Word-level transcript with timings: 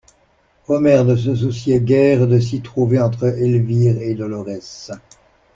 Omer 0.67 1.05
ne 1.05 1.15
se 1.15 1.35
souciait 1.35 1.79
guère 1.79 2.25
de 2.25 2.39
s'y 2.39 2.61
trouver 2.63 2.99
entre 2.99 3.27
Elvire 3.27 4.01
et 4.01 4.15
Dolorès. 4.15 4.89